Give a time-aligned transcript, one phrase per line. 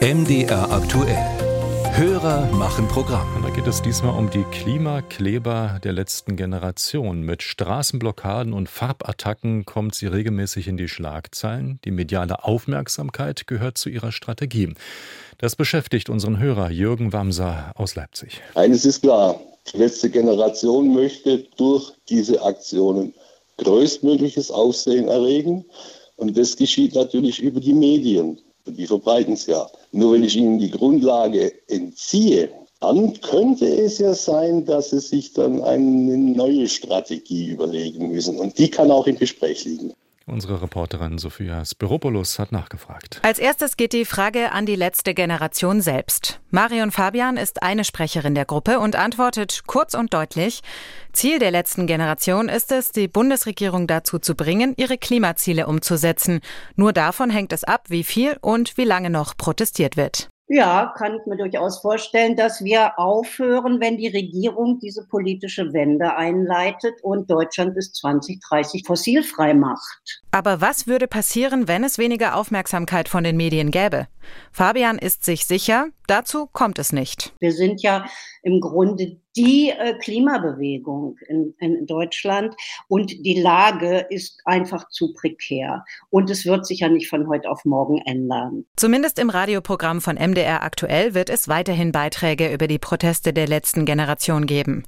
[0.00, 1.26] MDR aktuell.
[1.90, 3.34] Hörer machen Programm.
[3.34, 7.22] Und da geht es diesmal um die Klimakleber der letzten Generation.
[7.22, 11.80] Mit Straßenblockaden und Farbattacken kommt sie regelmäßig in die Schlagzeilen.
[11.84, 14.72] Die mediale Aufmerksamkeit gehört zu ihrer Strategie.
[15.38, 18.40] Das beschäftigt unseren Hörer Jürgen Wamser aus Leipzig.
[18.54, 19.40] Eines ist klar,
[19.72, 23.14] die letzte Generation möchte durch diese Aktionen
[23.56, 25.64] größtmögliches Aufsehen erregen.
[26.14, 28.38] Und das geschieht natürlich über die Medien
[28.70, 29.68] die verbreiten es ja.
[29.92, 32.50] Nur wenn ich ihnen die Grundlage entziehe,
[32.80, 38.38] dann könnte es ja sein, dass sie sich dann eine neue Strategie überlegen müssen.
[38.38, 39.92] Und die kann auch im Gespräch liegen.
[40.28, 43.20] Unsere Reporterin Sophia Spiropoulos hat nachgefragt.
[43.22, 46.40] Als erstes geht die Frage an die letzte Generation selbst.
[46.50, 50.60] Marion Fabian ist eine Sprecherin der Gruppe und antwortet kurz und deutlich,
[51.12, 56.40] Ziel der letzten Generation ist es, die Bundesregierung dazu zu bringen, ihre Klimaziele umzusetzen.
[56.76, 60.28] Nur davon hängt es ab, wie viel und wie lange noch protestiert wird.
[60.50, 66.16] Ja, kann ich mir durchaus vorstellen, dass wir aufhören, wenn die Regierung diese politische Wende
[66.16, 70.22] einleitet und Deutschland bis 2030 fossilfrei macht.
[70.30, 74.08] Aber was würde passieren, wenn es weniger Aufmerksamkeit von den Medien gäbe?
[74.50, 77.34] Fabian ist sich sicher, dazu kommt es nicht.
[77.40, 78.06] Wir sind ja
[78.42, 82.54] im Grunde die äh, Klimabewegung in, in, Deutschland
[82.88, 85.84] und die Lage ist einfach zu prekär.
[86.10, 88.64] Und es wird sich ja nicht von heute auf morgen ändern.
[88.76, 93.84] Zumindest im Radioprogramm von MDR aktuell wird es weiterhin Beiträge über die Proteste der letzten
[93.84, 94.82] Generation geben.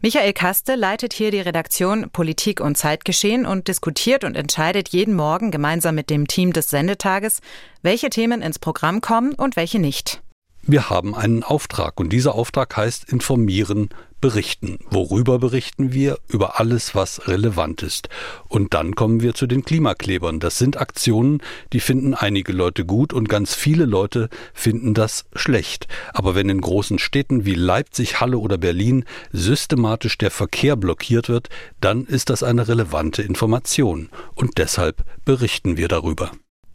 [0.00, 5.50] Michael Kaste leitet hier die Redaktion Politik und Zeitgeschehen und diskutiert und entscheidet jeden Morgen
[5.50, 7.40] gemeinsam mit dem Team des Sendetages,
[7.82, 10.22] welche Themen ins Programm kommen und welche nicht.
[10.70, 13.88] Wir haben einen Auftrag und dieser Auftrag heißt informieren,
[14.20, 14.78] berichten.
[14.88, 16.18] Worüber berichten wir?
[16.28, 18.08] Über alles, was relevant ist.
[18.46, 20.38] Und dann kommen wir zu den Klimaklebern.
[20.38, 25.88] Das sind Aktionen, die finden einige Leute gut und ganz viele Leute finden das schlecht.
[26.14, 31.48] Aber wenn in großen Städten wie Leipzig, Halle oder Berlin systematisch der Verkehr blockiert wird,
[31.80, 34.08] dann ist das eine relevante Information.
[34.36, 36.30] Und deshalb berichten wir darüber.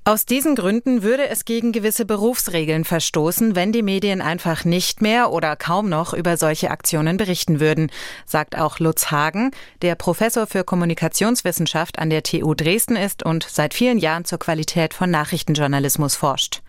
[0.07, 5.31] Aus diesen Gründen würde es gegen gewisse Berufsregeln verstoßen, wenn die Medien einfach nicht mehr
[5.31, 7.89] oder kaum noch über solche Aktionen berichten würden,
[8.23, 9.49] sagt auch Lutz Hagen,
[9.81, 14.93] der Professor für Kommunikationswissenschaft an der TU Dresden ist und seit vielen Jahren zur Qualität
[14.93, 16.61] von Nachrichtenjournalismus forscht.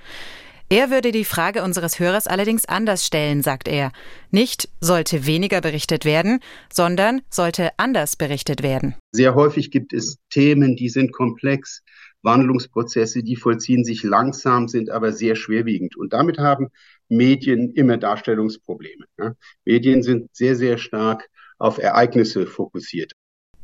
[0.70, 3.92] Er würde die Frage unseres Hörers allerdings anders stellen, sagt er.
[4.30, 6.40] Nicht sollte weniger berichtet werden,
[6.72, 8.96] sondern sollte anders berichtet werden.
[9.12, 11.82] Sehr häufig gibt es Themen, die sind komplex
[12.26, 15.96] Wandlungsprozesse, die vollziehen sich langsam, sind aber sehr schwerwiegend.
[15.96, 16.68] Und damit haben
[17.08, 19.06] Medien immer Darstellungsprobleme.
[19.16, 19.36] Ne?
[19.64, 23.12] Medien sind sehr, sehr stark auf Ereignisse fokussiert.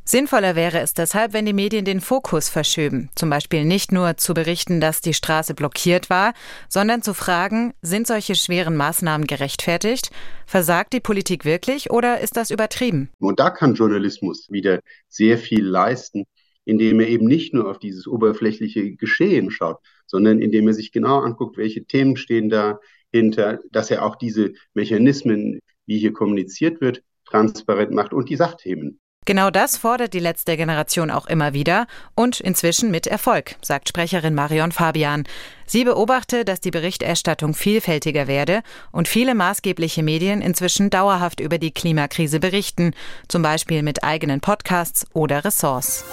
[0.05, 3.09] Sinnvoller wäre es deshalb, wenn die Medien den Fokus verschöben.
[3.15, 6.33] Zum Beispiel nicht nur zu berichten, dass die Straße blockiert war,
[6.67, 10.11] sondern zu fragen, sind solche schweren Maßnahmen gerechtfertigt?
[10.45, 13.11] Versagt die Politik wirklich oder ist das übertrieben?
[13.19, 16.25] Und da kann Journalismus wieder sehr viel leisten
[16.65, 21.19] indem er eben nicht nur auf dieses oberflächliche Geschehen schaut, sondern indem er sich genau
[21.19, 27.91] anguckt, welche Themen stehen dahinter, dass er auch diese Mechanismen, wie hier kommuniziert wird, transparent
[27.91, 28.99] macht und die Sachthemen.
[29.25, 34.35] Genau das fordert die letzte Generation auch immer wieder und inzwischen mit Erfolg, sagt Sprecherin
[34.35, 35.23] Marion Fabian.
[35.65, 41.71] Sie beobachte, dass die Berichterstattung vielfältiger werde und viele maßgebliche Medien inzwischen dauerhaft über die
[41.71, 42.93] Klimakrise berichten,
[43.27, 46.03] zum Beispiel mit eigenen Podcasts oder Ressorts.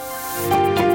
[0.48, 0.89] Musik